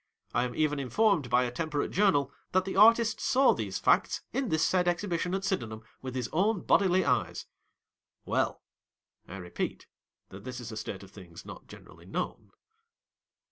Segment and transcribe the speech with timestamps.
[0.33, 4.49] I am even informed by a temperate journal, that the artist saw these facts, in
[4.49, 7.45] this said Exhibition at Syden ham, with his own bodily eyes.
[8.25, 8.63] "Well!
[9.27, 9.85] I repeat,
[10.29, 12.49] this is a state of things not generally known.